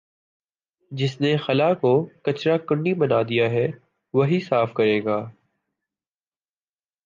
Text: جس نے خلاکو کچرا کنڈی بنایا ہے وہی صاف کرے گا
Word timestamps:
جس 0.91 1.21
نے 1.21 1.37
خلاکو 1.37 1.93
کچرا 2.21 2.57
کنڈی 2.57 2.93
بنایا 2.93 3.49
ہے 3.51 3.67
وہی 4.13 4.39
صاف 4.39 4.73
کرے 4.73 4.99
گا 5.05 5.19